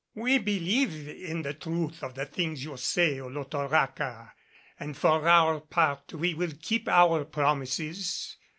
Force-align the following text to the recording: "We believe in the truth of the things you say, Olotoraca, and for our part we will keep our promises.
"We 0.15 0.39
believe 0.39 1.07
in 1.07 1.43
the 1.43 1.53
truth 1.53 2.01
of 2.01 2.15
the 2.15 2.25
things 2.25 2.63
you 2.63 2.75
say, 2.75 3.19
Olotoraca, 3.19 4.31
and 4.79 4.97
for 4.97 5.29
our 5.29 5.59
part 5.59 6.13
we 6.15 6.33
will 6.33 6.53
keep 6.59 6.87
our 6.89 7.23
promises. 7.23 8.35